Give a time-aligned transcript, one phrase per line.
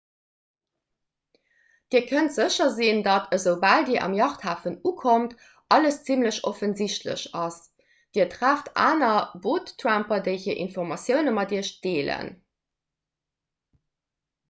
[1.95, 5.35] dir kënnt sécher sinn datt esoubal dir um yachthafen ukommt
[5.77, 7.57] alles zimmlech offensichtlech ass
[8.19, 12.33] dir trefft aner boottramper déi hir informatioune mat iech deelen